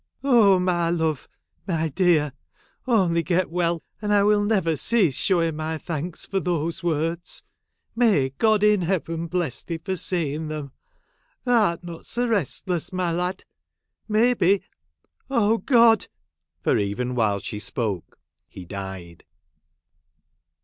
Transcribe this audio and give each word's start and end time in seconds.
'Oh 0.23 0.57
my 0.57 0.89
love, 0.89 1.29
my 1.67 1.89
dear! 1.89 2.33
only 2.87 3.21
get 3.21 3.51
well, 3.51 3.83
and 4.01 4.11
I 4.11 4.23
will 4.23 4.43
never 4.43 4.75
cease 4.75 5.15
showing 5.15 5.57
my 5.57 5.77
thanks 5.77 6.25
for 6.25 6.39
those 6.39 6.81
words. 6.81 7.43
May 7.95 8.29
God 8.39 8.63
in 8.63 8.81
heaven 8.81 9.27
bless 9.27 9.61
thee 9.61 9.77
for 9.77 9.95
saying 9.95 10.47
them. 10.47 10.71
Thou 11.43 11.73
'rt 11.73 11.83
not 11.83 12.07
so 12.07 12.27
restless, 12.27 12.91
my 12.91 13.11
lad! 13.11 13.43
may 14.07 14.33
be— 14.33 14.63
Oh 15.29 15.59
God!' 15.59 16.07
For 16.63 16.79
even 16.79 17.13
while 17.13 17.37
she 17.37 17.59
spoke, 17.59 18.17
he 18.47 18.65
died. 18.65 19.23